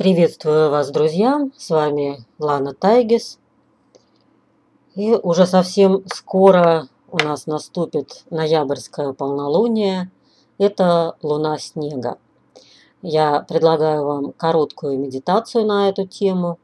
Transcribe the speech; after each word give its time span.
Приветствую 0.00 0.70
вас, 0.70 0.90
друзья! 0.90 1.46
С 1.58 1.68
вами 1.68 2.24
Лана 2.38 2.72
Тайгис. 2.72 3.38
И 4.94 5.12
уже 5.12 5.44
совсем 5.44 6.04
скоро 6.06 6.88
у 7.10 7.18
нас 7.18 7.46
наступит 7.46 8.24
ноябрьское 8.30 9.12
полнолуние. 9.12 10.10
Это 10.56 11.18
луна 11.20 11.58
снега. 11.58 12.16
Я 13.02 13.40
предлагаю 13.42 14.06
вам 14.06 14.32
короткую 14.32 14.98
медитацию 14.98 15.66
на 15.66 15.90
эту 15.90 16.06
тему. 16.06 16.58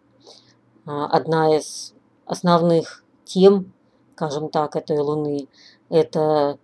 А, 0.87 1.05
одна 1.05 1.55
из 1.55 1.93
основных 2.25 3.05
тем, 3.27 3.75
скажем 4.15 4.49
так, 4.49 4.77
этой 4.77 4.99
луны– 4.99 5.47
это 5.91 6.59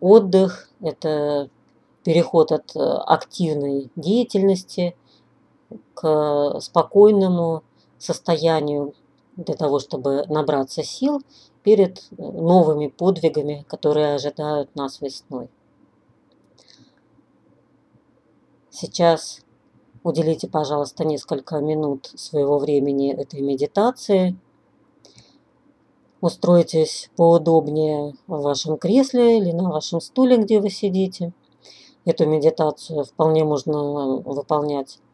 отдых, 0.00 0.70
это 0.80 1.50
переход 2.02 2.50
от 2.50 2.74
э, 2.74 2.80
активной 2.80 3.90
деятельности 3.94 4.96
к 5.94 6.60
спокойному 6.60 7.62
состоянию 7.98 8.94
для 9.36 9.54
того, 9.54 9.78
чтобы 9.78 10.24
набраться 10.28 10.82
сил 10.82 11.22
перед 11.62 11.98
э, 11.98 12.04
новыми 12.18 12.88
подвигами, 12.88 13.64
которые 13.68 14.14
ожидают 14.14 14.74
нас 14.76 15.00
весной. 15.00 15.48
Сейчас 18.70 19.40
уделите, 20.02 20.48
пожалуйста, 20.48 21.04
несколько 21.04 21.58
минут 21.60 22.10
своего 22.14 22.58
времени 22.58 23.12
этой 23.12 23.40
медитации. 23.40 24.36
Устройтесь 26.20 27.10
поудобнее 27.16 28.14
в 28.26 28.42
вашем 28.42 28.78
кресле 28.78 29.38
или 29.38 29.52
на 29.52 29.70
вашем 29.70 30.00
стуле, 30.00 30.36
где 30.38 30.60
вы 30.60 30.70
сидите. 30.70 31.32
Эту 32.04 32.26
медитацию 32.26 33.04
вполне 33.04 33.44
можно 33.44 34.18
выполнять 34.18 34.98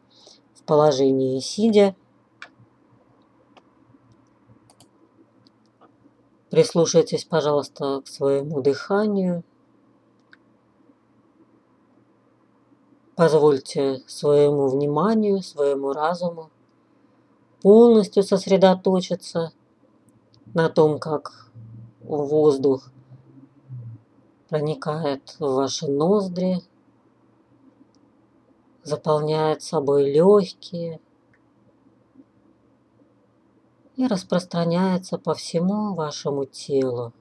положении 0.71 1.37
сидя. 1.41 1.97
Прислушайтесь, 6.49 7.25
пожалуйста, 7.25 7.99
к 7.99 8.07
своему 8.07 8.61
дыханию. 8.61 9.43
Позвольте 13.17 14.01
своему 14.07 14.69
вниманию, 14.69 15.41
своему 15.41 15.91
разуму 15.91 16.49
полностью 17.61 18.23
сосредоточиться 18.23 19.51
на 20.53 20.69
том, 20.69 20.99
как 20.99 21.51
воздух 21.99 22.93
проникает 24.47 25.35
в 25.37 25.53
ваши 25.53 25.91
ноздри, 25.91 26.61
заполняет 28.83 29.61
собой 29.61 30.11
легкие 30.11 30.99
и 33.95 34.07
распространяется 34.07 35.17
по 35.17 35.33
всему 35.33 35.93
вашему 35.93 36.45
телу. 36.45 37.13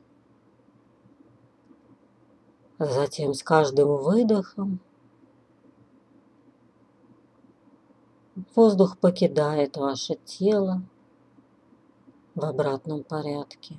Затем 2.78 3.34
с 3.34 3.42
каждым 3.42 3.97
выдохом 3.97 4.80
Воздух 8.55 8.98
покидает 8.98 9.77
ваше 9.77 10.14
тело 10.24 10.83
в 12.34 12.45
обратном 12.45 13.05
порядке. 13.05 13.78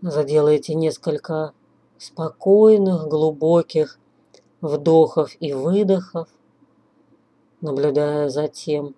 Заделайте 0.00 0.74
несколько 0.74 1.54
спокойных, 1.98 3.08
глубоких 3.08 3.98
вдохов 4.60 5.36
и 5.40 5.52
выдохов, 5.52 6.28
наблюдая 7.60 8.28
за 8.28 8.48
тем, 8.48 8.94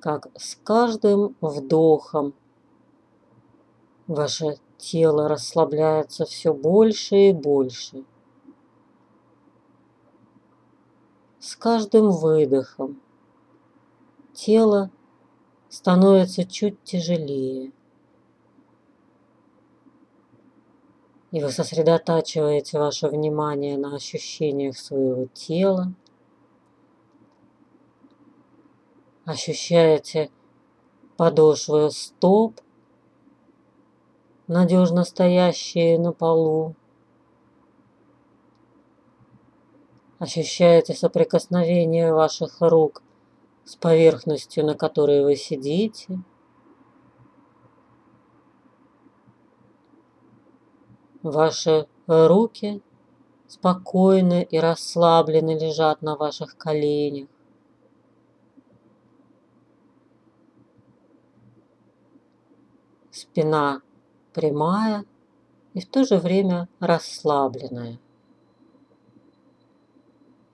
как 0.00 0.28
с 0.36 0.56
каждым 0.56 1.36
вдохом 1.40 2.34
ваше 4.06 4.58
тело 4.76 5.28
расслабляется 5.28 6.24
все 6.26 6.52
больше 6.52 7.28
и 7.28 7.32
больше. 7.32 8.04
С 11.40 11.56
каждым 11.56 12.10
выдохом 12.10 13.00
тело 14.32 14.90
становится 15.68 16.44
чуть 16.44 16.82
тяжелее. 16.84 17.72
И 21.34 21.42
вы 21.42 21.50
сосредотачиваете 21.50 22.78
ваше 22.78 23.08
внимание 23.08 23.76
на 23.76 23.96
ощущениях 23.96 24.78
своего 24.78 25.26
тела. 25.34 25.92
Ощущаете 29.24 30.30
подошвы 31.16 31.90
стоп, 31.90 32.60
надежно 34.46 35.02
стоящие 35.02 35.98
на 35.98 36.12
полу. 36.12 36.76
Ощущаете 40.20 40.94
соприкосновение 40.94 42.14
ваших 42.14 42.60
рук 42.60 43.02
с 43.64 43.74
поверхностью, 43.74 44.64
на 44.64 44.76
которой 44.76 45.24
вы 45.24 45.34
сидите. 45.34 46.20
Ваши 51.24 51.88
руки 52.06 52.82
спокойно 53.48 54.42
и 54.42 54.58
расслабленно 54.58 55.56
лежат 55.56 56.02
на 56.02 56.16
ваших 56.16 56.58
коленях. 56.58 57.28
Спина 63.10 63.80
прямая 64.34 65.06
и 65.72 65.80
в 65.80 65.88
то 65.88 66.04
же 66.04 66.18
время 66.18 66.68
расслабленная. 66.78 67.98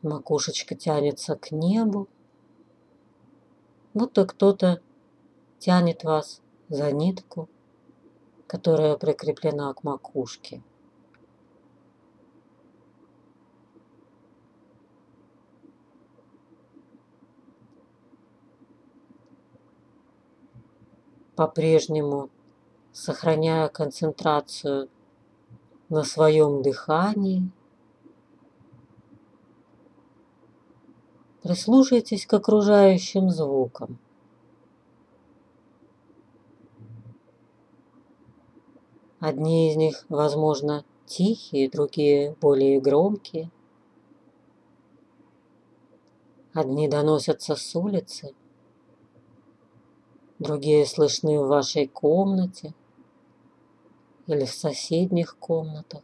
Макушечка 0.03 0.77
тянется 0.77 1.35
к 1.35 1.51
небу, 1.51 2.07
будто 3.93 4.25
кто-то 4.25 4.81
тянет 5.59 6.05
вас 6.05 6.41
за 6.69 6.93
нитку, 6.93 7.49
которая 8.51 8.97
прикреплена 8.97 9.73
к 9.75 9.85
макушке. 9.85 10.61
По-прежнему 21.37 22.29
сохраняя 22.93 23.69
концентрацию 23.69 24.89
на 25.89 26.03
своем 26.03 26.61
дыхании, 26.63 27.49
Прислушайтесь 31.43 32.27
к 32.27 32.35
окружающим 32.35 33.31
звукам. 33.31 33.99
Одни 39.21 39.71
из 39.71 39.77
них, 39.77 40.07
возможно, 40.09 40.83
тихие, 41.05 41.69
другие 41.69 42.35
более 42.41 42.81
громкие. 42.81 43.51
Одни 46.55 46.89
доносятся 46.89 47.55
с 47.55 47.77
улицы, 47.77 48.35
другие 50.39 50.87
слышны 50.87 51.39
в 51.39 51.49
вашей 51.49 51.87
комнате 51.87 52.75
или 54.27 54.47
в 54.47 54.53
соседних 54.53 55.37
комнатах. 55.37 56.03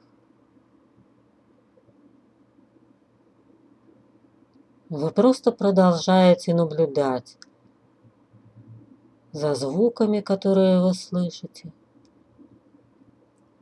Вы 4.90 5.10
просто 5.10 5.52
продолжаете 5.52 6.54
наблюдать 6.54 7.38
за 9.32 9.54
звуками, 9.54 10.20
которые 10.20 10.80
вы 10.80 10.94
слышите, 10.94 11.72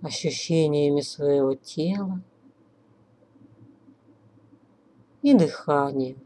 ощущениями 0.04 1.00
своего 1.00 1.54
тела 1.54 2.20
и 5.22 5.32
дыханием. 5.32 6.18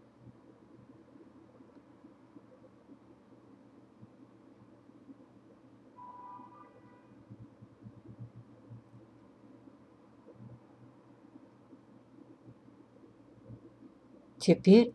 Теперь 14.40 14.92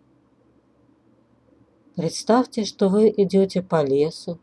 представьте, 1.96 2.66
что 2.66 2.90
вы 2.90 3.14
идете 3.16 3.62
по 3.62 3.82
лесу. 3.86 4.40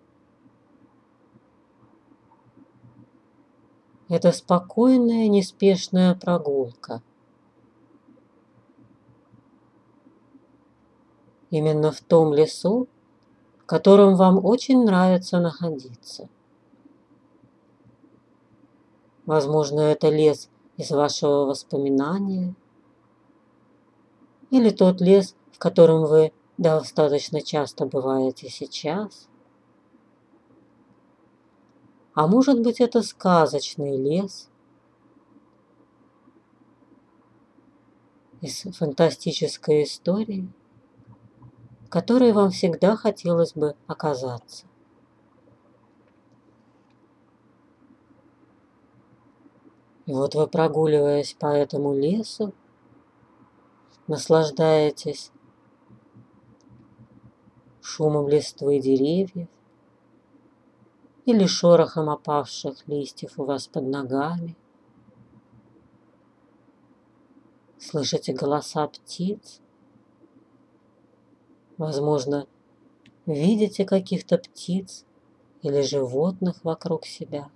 Это 4.10 4.32
спокойная, 4.32 5.28
неспешная 5.28 6.16
прогулка. 6.16 7.00
Именно 11.50 11.92
в 11.92 12.00
том 12.00 12.34
лесу, 12.34 12.88
в 13.60 13.66
котором 13.66 14.16
вам 14.16 14.44
очень 14.44 14.84
нравится 14.84 15.38
находиться. 15.38 16.28
Возможно, 19.26 19.78
это 19.78 20.08
лес 20.08 20.50
из 20.76 20.90
вашего 20.90 21.44
воспоминания, 21.44 22.56
или 24.50 24.70
тот 24.70 25.00
лес, 25.00 25.36
в 25.52 25.58
котором 25.58 26.06
вы 26.06 26.32
достаточно 26.58 27.42
часто 27.42 27.86
бываете 27.86 28.48
сейчас. 28.48 29.29
А 32.14 32.26
может 32.26 32.60
быть, 32.60 32.80
это 32.80 33.02
сказочный 33.02 33.96
лес 33.96 34.48
из 38.40 38.62
фантастической 38.76 39.84
истории, 39.84 40.50
в 41.86 41.88
которой 41.88 42.32
вам 42.32 42.50
всегда 42.50 42.96
хотелось 42.96 43.52
бы 43.52 43.76
оказаться. 43.86 44.66
И 50.06 50.12
вот 50.12 50.34
вы, 50.34 50.48
прогуливаясь 50.48 51.34
по 51.34 51.46
этому 51.46 51.94
лесу, 51.94 52.52
наслаждаетесь 54.08 55.30
шумом 57.80 58.28
листвы 58.28 58.80
деревьев 58.80 59.48
или 61.30 61.46
шорохом 61.46 62.10
опавших 62.10 62.88
листьев 62.88 63.38
у 63.38 63.44
вас 63.44 63.68
под 63.68 63.84
ногами. 63.84 64.56
Слышите 67.78 68.32
голоса 68.32 68.88
птиц? 68.88 69.60
Возможно, 71.78 72.46
видите 73.26 73.84
каких-то 73.84 74.38
птиц 74.38 75.04
или 75.62 75.82
животных 75.82 76.64
вокруг 76.64 77.06
себя. 77.06 77.48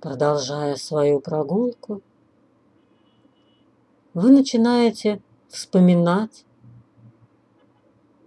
Продолжая 0.00 0.76
свою 0.76 1.20
прогулку, 1.20 2.02
вы 4.14 4.30
начинаете 4.30 5.20
вспоминать 5.48 6.44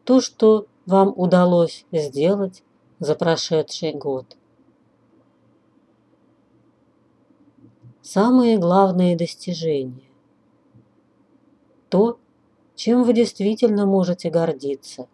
то, 0.03 0.21
что 0.21 0.67
вам 0.85 1.13
удалось 1.15 1.85
сделать 1.91 2.63
за 2.99 3.15
прошедший 3.15 3.93
год. 3.93 4.37
Самые 8.01 8.57
главные 8.57 9.15
достижения. 9.15 10.09
То, 11.89 12.19
чем 12.75 13.03
вы 13.03 13.13
действительно 13.13 13.85
можете 13.85 14.29
гордиться. 14.29 15.07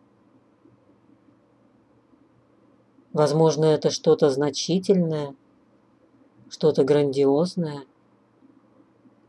Возможно, 3.12 3.66
это 3.66 3.90
что-то 3.90 4.30
значительное– 4.30 5.36
что-то 6.50 6.84
грандиозное. 6.84 7.84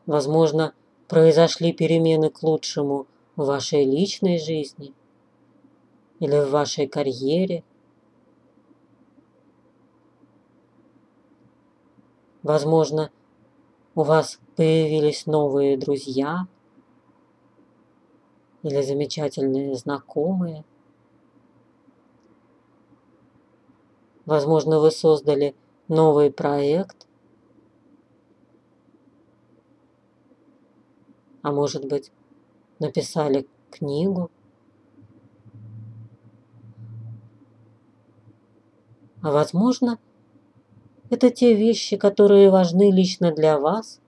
Возможно, 0.07 0.75
произошли 1.09 1.73
перемены 1.73 2.31
к 2.31 2.43
лучшему 2.43 3.07
в 3.37 3.47
вашей 3.47 3.85
личной 3.85 4.39
жизни 4.39 4.93
или 6.19 6.39
в 6.39 6.51
вашей 6.51 6.87
карьере. 6.87 7.63
Возможно, 12.43 13.11
у 13.95 14.03
вас 14.03 14.39
появились 14.57 15.27
новые 15.27 15.77
друзья 15.77 16.47
или 18.63 18.83
замечательные 18.83 19.75
знакомые. 19.75 20.65
Возможно, 24.25 24.81
вы 24.81 24.91
создали 24.91 25.55
новый 25.89 26.33
проект 26.33 27.06
а 31.47 31.53
может 31.53 31.85
быть, 31.85 32.11
написали 32.81 33.47
книгу. 33.71 34.33
А 39.23 39.31
возможно, 39.31 40.01
это 41.09 41.31
те 41.31 41.55
вещи, 41.55 41.97
которые 41.97 42.51
важны 42.51 42.91
лично 42.91 43.31
для 43.31 43.61
вас, 43.61 44.01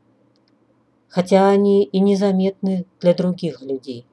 хотя 1.07 1.49
они 1.49 1.85
и 1.85 2.01
незаметны 2.01 2.87
для 2.99 3.15
других 3.15 3.63
людей. 3.63 4.05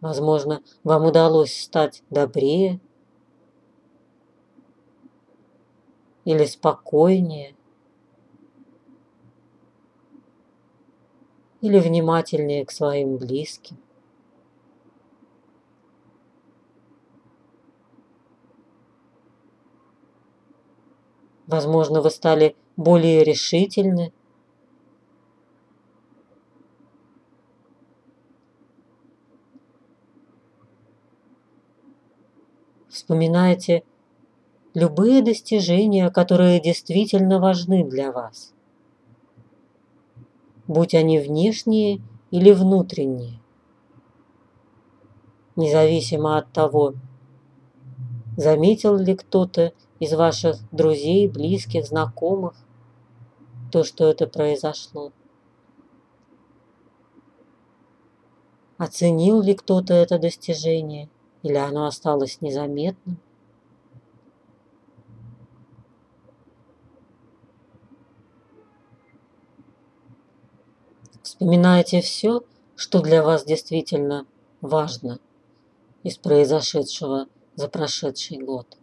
Возможно, 0.00 0.62
вам 0.82 1.04
удалось 1.04 1.54
стать 1.54 2.02
добрее 2.08 2.80
или 6.24 6.46
спокойнее– 6.46 7.54
или 11.62 11.78
внимательнее 11.78 12.66
к 12.66 12.72
своим 12.72 13.16
близким. 13.16 13.78
Возможно, 21.46 22.00
вы 22.00 22.10
стали 22.10 22.56
более 22.76 23.22
решительны. 23.24 24.12
Вспоминайте 32.88 33.84
любые 34.74 35.22
достижения, 35.22 36.10
которые 36.10 36.60
действительно 36.60 37.38
важны 37.38 37.84
для 37.84 38.10
вас 38.12 38.52
будь 40.72 40.94
они 40.94 41.18
внешние 41.18 42.00
или 42.30 42.52
внутренние. 42.52 43.38
Независимо 45.54 46.38
от 46.38 46.50
того, 46.52 46.94
заметил 48.36 48.96
ли 48.96 49.14
кто-то 49.14 49.72
из 50.00 50.14
ваших 50.14 50.56
друзей, 50.72 51.28
близких, 51.28 51.86
знакомых 51.86 52.54
то, 53.70 53.84
что 53.84 54.08
это 54.08 54.26
произошло. 54.26 55.12
Оценил 58.78 59.42
ли 59.42 59.54
кто-то 59.54 59.94
это 59.94 60.18
достижение 60.18 61.08
или 61.42 61.54
оно 61.54 61.86
осталось 61.86 62.40
незаметным? 62.40 63.18
Вспоминайте 71.42 72.00
все, 72.02 72.44
что 72.76 73.00
для 73.00 73.20
вас 73.20 73.44
действительно 73.44 74.26
важно 74.60 75.18
из 76.04 76.16
произошедшего 76.16 77.26
за 77.56 77.66
прошедший 77.66 78.38
год. 78.38 78.78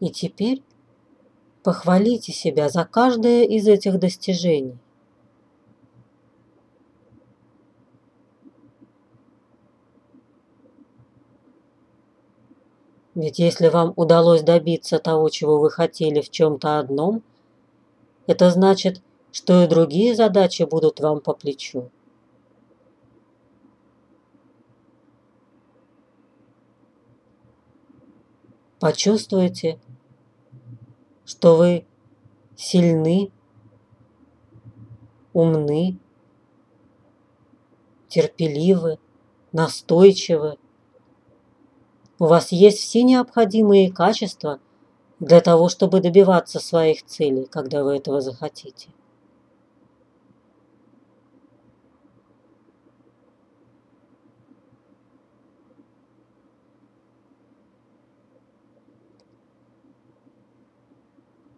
И 0.00 0.10
теперь 0.10 0.62
похвалите 1.62 2.32
себя 2.32 2.68
за 2.68 2.84
каждое 2.84 3.44
из 3.44 3.66
этих 3.66 3.98
достижений. 3.98 4.76
Ведь 13.20 13.38
если 13.38 13.68
вам 13.68 13.92
удалось 13.96 14.40
добиться 14.40 14.98
того, 14.98 15.28
чего 15.28 15.60
вы 15.60 15.70
хотели 15.70 16.22
в 16.22 16.30
чем-то 16.30 16.78
одном, 16.78 17.22
это 18.26 18.50
значит, 18.50 19.02
что 19.30 19.62
и 19.62 19.66
другие 19.66 20.14
задачи 20.14 20.62
будут 20.62 21.00
вам 21.00 21.20
по 21.20 21.34
плечу. 21.34 21.90
Почувствуйте, 28.78 29.78
что 31.26 31.56
вы 31.56 31.84
сильны, 32.56 33.30
умны, 35.34 35.98
терпеливы, 38.08 38.98
настойчивы, 39.52 40.56
у 42.20 42.26
вас 42.26 42.52
есть 42.52 42.78
все 42.78 43.02
необходимые 43.02 43.90
качества 43.90 44.60
для 45.20 45.40
того, 45.40 45.70
чтобы 45.70 46.00
добиваться 46.00 46.60
своих 46.60 47.04
целей, 47.06 47.46
когда 47.46 47.82
вы 47.82 47.96
этого 47.96 48.20
захотите. 48.20 48.90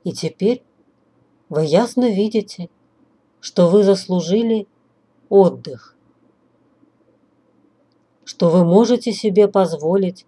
И 0.05 0.13
теперь 0.13 0.63
вы 1.49 1.65
ясно 1.65 2.09
видите, 2.09 2.71
что 3.41 3.69
вы 3.69 3.83
заслужили 3.83 4.69
отдых, 5.29 5.97
что 8.25 8.49
вы 8.49 8.65
можете 8.65 9.13
себе 9.13 9.49
позволить 9.49 10.25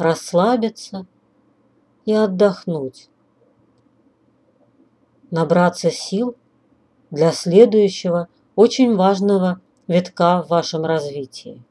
расслабиться 0.00 1.06
и 2.06 2.12
отдохнуть, 2.12 3.10
набраться 5.30 5.90
сил 5.90 6.36
для 7.10 7.32
следующего 7.32 8.28
очень 8.56 8.96
важного 8.96 9.60
витка 9.86 10.42
в 10.42 10.48
вашем 10.48 10.84
развитии. 10.84 11.62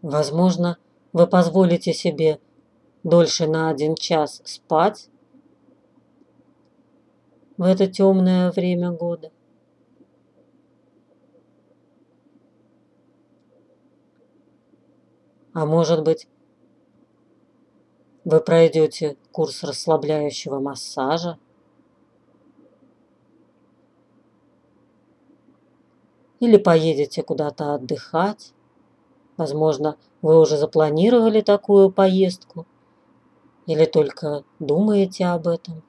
Возможно, 0.00 0.78
вы 1.12 1.28
позволите 1.28 1.92
себе 1.92 2.40
дольше 3.04 3.46
на 3.46 3.68
один 3.68 3.94
час 3.94 4.42
спать 4.44 5.08
в 7.56 7.62
это 7.62 7.86
темное 7.86 8.50
время 8.50 8.90
года. 8.90 9.30
А 15.54 15.66
может 15.66 16.02
быть, 16.02 16.28
вы 18.24 18.40
пройдете 18.40 19.16
курс 19.32 19.62
расслабляющего 19.62 20.60
массажа, 20.60 21.38
или 26.42 26.56
поедете 26.56 27.22
куда-то 27.22 27.74
отдыхать. 27.74 28.52
Возможно, 29.36 29.96
вы 30.22 30.40
уже 30.40 30.56
запланировали 30.56 31.40
такую 31.40 31.92
поездку 31.92 32.66
или 33.66 33.84
только 33.84 34.42
думаете 34.58 35.26
об 35.26 35.46
этом. 35.46 35.84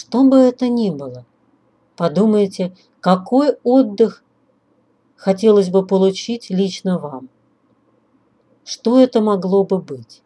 Что 0.00 0.24
бы 0.24 0.38
это 0.38 0.70
ни 0.70 0.88
было, 0.88 1.26
подумайте, 1.94 2.74
какой 3.02 3.58
отдых 3.62 4.24
хотелось 5.14 5.68
бы 5.68 5.86
получить 5.86 6.48
лично 6.48 6.98
вам. 6.98 7.28
Что 8.64 8.98
это 8.98 9.20
могло 9.20 9.62
бы 9.62 9.78
быть? 9.78 10.22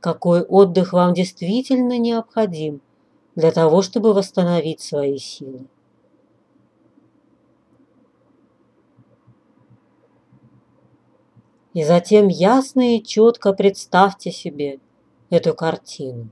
Какой 0.00 0.42
отдых 0.42 0.92
вам 0.92 1.14
действительно 1.14 1.96
необходим 1.96 2.82
для 3.36 3.52
того, 3.52 3.80
чтобы 3.80 4.12
восстановить 4.12 4.82
свои 4.82 5.16
силы. 5.16 5.66
И 11.72 11.82
затем 11.82 12.28
ясно 12.28 12.96
и 12.96 13.02
четко 13.02 13.54
представьте 13.54 14.30
себе 14.30 14.78
эту 15.30 15.54
картину. 15.54 16.28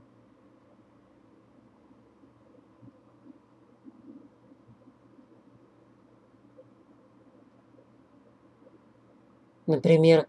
Например, 9.67 10.27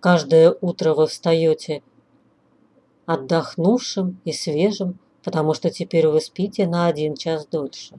каждое 0.00 0.56
утро 0.60 0.94
вы 0.94 1.06
встаете 1.06 1.82
отдохнувшим 3.06 4.20
и 4.24 4.32
свежим, 4.32 4.98
потому 5.22 5.54
что 5.54 5.70
теперь 5.70 6.08
вы 6.08 6.20
спите 6.20 6.66
на 6.66 6.86
один 6.86 7.14
час 7.14 7.46
дольше. 7.46 7.98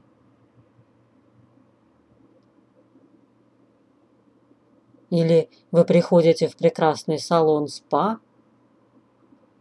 Или 5.08 5.50
вы 5.70 5.84
приходите 5.84 6.48
в 6.48 6.56
прекрасный 6.56 7.18
салон 7.18 7.68
спа 7.68 8.18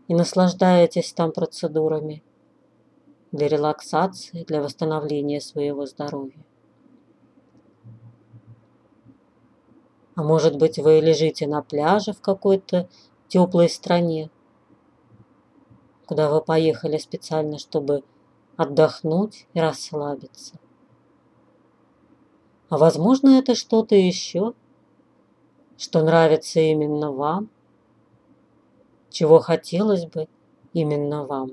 и 0.07 0.15
наслаждаетесь 0.15 1.13
там 1.13 1.31
процедурами 1.31 2.23
для 3.31 3.47
релаксации, 3.47 4.43
для 4.43 4.61
восстановления 4.61 5.41
своего 5.41 5.85
здоровья. 5.85 6.45
А 10.15 10.23
может 10.23 10.57
быть, 10.57 10.77
вы 10.77 10.99
лежите 10.99 11.47
на 11.47 11.61
пляже 11.61 12.13
в 12.13 12.21
какой-то 12.21 12.89
теплой 13.27 13.69
стране, 13.69 14.29
куда 16.05 16.29
вы 16.29 16.41
поехали 16.41 16.97
специально, 16.97 17.57
чтобы 17.57 18.03
отдохнуть 18.57 19.47
и 19.53 19.59
расслабиться. 19.59 20.55
А 22.69 22.77
возможно, 22.77 23.39
это 23.39 23.55
что-то 23.55 23.95
еще, 23.95 24.53
что 25.77 26.03
нравится 26.03 26.59
именно 26.59 27.11
вам, 27.11 27.49
чего 29.09 29.39
хотелось 29.39 30.05
бы 30.05 30.27
именно 30.73 31.25
вам 31.25 31.51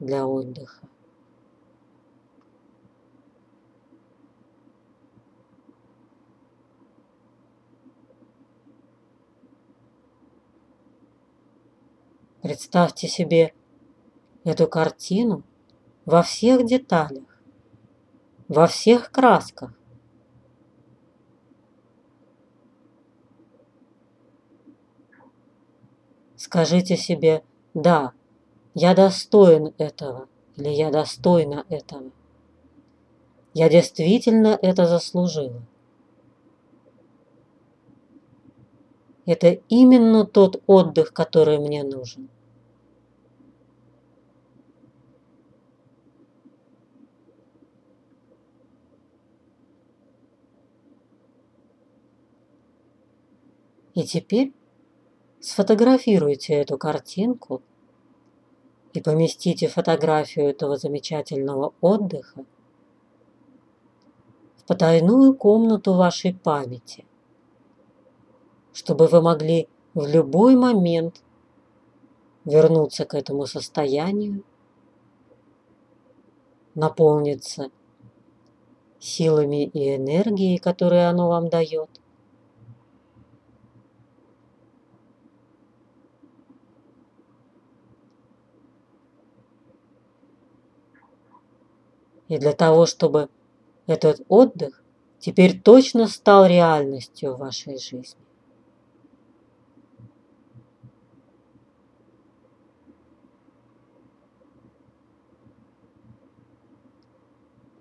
для 0.00 0.26
отдыха. 0.26 0.86
Представьте 12.42 13.08
себе 13.08 13.52
эту 14.44 14.68
картину 14.68 15.42
во 16.04 16.22
всех 16.22 16.64
деталях, 16.66 17.24
во 18.48 18.66
всех 18.66 19.10
красках. 19.10 19.72
Скажите 26.36 26.96
себе 26.96 27.42
«да», 27.74 28.12
я 28.74 28.94
достоин 28.94 29.74
этого 29.76 30.28
или 30.56 30.68
я 30.68 30.92
достойна 30.92 31.64
этого. 31.68 32.12
Я 33.54 33.68
действительно 33.68 34.56
это 34.62 34.86
заслужила. 34.86 35.62
Это 39.28 39.48
именно 39.68 40.24
тот 40.24 40.62
отдых, 40.66 41.12
который 41.12 41.58
мне 41.58 41.84
нужен. 41.84 42.30
И 53.92 54.04
теперь 54.04 54.54
сфотографируйте 55.40 56.54
эту 56.54 56.78
картинку 56.78 57.60
и 58.94 59.02
поместите 59.02 59.68
фотографию 59.68 60.46
этого 60.46 60.78
замечательного 60.78 61.74
отдыха 61.82 62.46
в 64.56 64.64
потайную 64.64 65.34
комнату 65.34 65.92
вашей 65.92 66.32
памяти, 66.32 67.04
чтобы 68.78 69.08
вы 69.08 69.20
могли 69.20 69.66
в 69.94 70.06
любой 70.06 70.54
момент 70.54 71.20
вернуться 72.44 73.04
к 73.06 73.14
этому 73.14 73.46
состоянию, 73.46 74.44
наполниться 76.76 77.72
силами 79.00 79.64
и 79.64 79.96
энергией, 79.96 80.58
которые 80.58 81.08
оно 81.08 81.28
вам 81.28 81.48
дает– 81.48 81.90
И 92.28 92.36
для 92.36 92.52
того, 92.52 92.84
чтобы 92.84 93.30
этот 93.86 94.20
отдых 94.28 94.82
теперь 95.18 95.58
точно 95.58 96.06
стал 96.08 96.44
реальностью 96.44 97.32
в 97.32 97.38
вашей 97.38 97.78
жизни. 97.78 98.27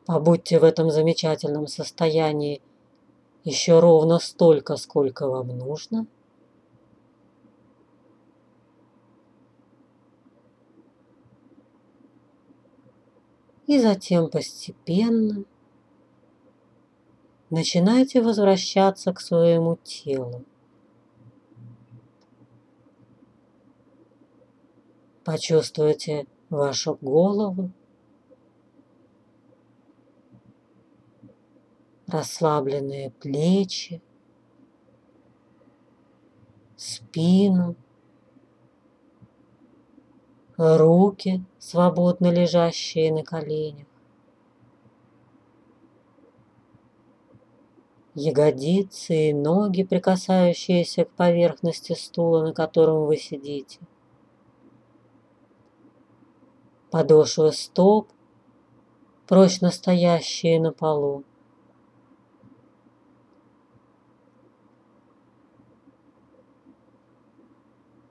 А 0.08 0.14
Побудьте 0.14 0.58
в 0.58 0.64
этом 0.64 0.90
замечательном 0.90 1.68
состоянии 1.68 2.62
еще 3.44 3.80
ровно 3.82 4.20
столько, 4.20 4.78
сколько 4.78 5.28
вам 5.28 5.50
нужно. 5.50 6.08
И 13.66 13.80
затем 13.80 14.30
постепенно 14.30 15.44
начинайте 17.50 18.22
возвращаться 18.22 19.12
к 19.12 19.20
своему 19.20 19.76
телу. 19.84 20.46
Почувствуйте 25.26 26.28
вашу 26.50 26.98
голову, 27.02 27.72
расслабленные 32.08 33.12
плечи, 33.12 34.02
спину, 36.78 37.76
руки, 40.56 41.44
свободно 41.60 42.32
лежащие 42.32 43.14
на 43.14 43.24
коленях, 43.24 43.88
ягодицы 48.16 49.30
и 49.30 49.34
ноги, 49.34 49.84
прикасающиеся 49.84 51.06
к 51.06 51.12
поверхности 51.12 51.94
стула, 51.94 52.44
на 52.44 52.54
котором 52.54 53.06
вы 53.06 53.18
сидите, 53.18 53.80
подошвы 56.90 57.52
стоп, 57.52 58.08
прочно 59.28 59.72
стоящие 59.72 60.60
на 60.60 60.72
полу. 60.72 61.24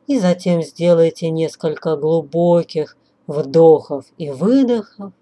И 0.06 0.18
затем 0.18 0.62
сделайте 0.62 1.30
несколько 1.30 1.96
глубоких 1.96 2.96
вдохов 3.26 4.06
и 4.18 4.30
выдохов. 4.30 5.12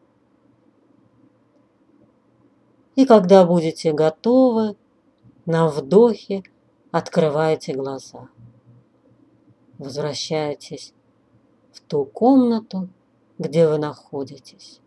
И 2.97 3.07
когда 3.07 3.45
будете 3.45 3.93
готовы, 3.93 4.77
на 5.47 5.69
вдохе 5.69 6.43
открывайте 6.91 7.75
глаза. 7.75 8.29
Возвращайтесь 9.79 10.93
в 11.73 11.81
ту 11.81 12.05
комнату, 12.05 12.89
где 13.39 13.67
вы 13.67 13.79
находитесь. 13.79 14.81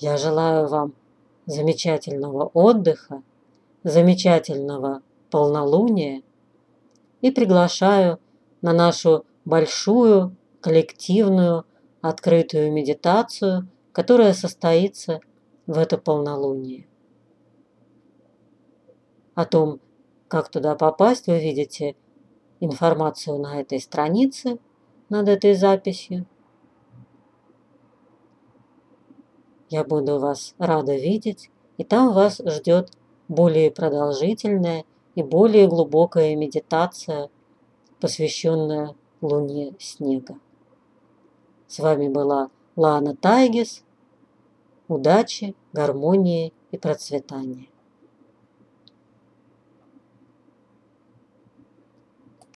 Я 0.00 0.16
желаю 0.16 0.68
вам 0.68 0.94
замечательного 1.46 2.50
отдыха, 2.54 3.22
замечательного 3.82 5.02
полнолуния 5.30 6.22
и 7.20 7.30
приглашаю 7.30 8.20
на 8.62 8.72
нашу 8.72 9.24
большую 9.44 10.36
коллективную 10.60 11.64
открытую 12.00 12.72
медитацию, 12.72 13.68
которая 13.92 14.34
состоится 14.34 15.20
в 15.66 15.76
это 15.78 15.98
полнолуние. 15.98 16.86
О 19.34 19.44
том, 19.44 19.80
как 20.28 20.48
туда 20.48 20.74
попасть, 20.76 21.26
вы 21.26 21.40
видите 21.40 21.96
информацию 22.60 23.38
на 23.38 23.60
этой 23.60 23.80
странице 23.80 24.58
над 25.08 25.28
этой 25.28 25.54
записью. 25.54 26.26
Я 29.70 29.84
буду 29.84 30.18
вас 30.18 30.54
рада 30.58 30.94
видеть, 30.94 31.50
и 31.76 31.84
там 31.84 32.12
вас 32.12 32.40
ждет 32.44 32.90
более 33.28 33.70
продолжительная 33.70 34.84
и 35.14 35.22
более 35.22 35.68
глубокая 35.68 36.34
медитация, 36.36 37.28
посвященная 38.00 38.94
Луне 39.20 39.74
Снега. 39.78 40.38
С 41.66 41.80
вами 41.80 42.08
была 42.08 42.50
Лана 42.76 43.14
Тайгис. 43.14 43.82
Удачи, 44.88 45.54
гармонии 45.72 46.54
и 46.70 46.78
процветания. 46.78 47.66